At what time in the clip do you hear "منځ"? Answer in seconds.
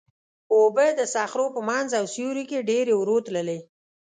1.69-1.89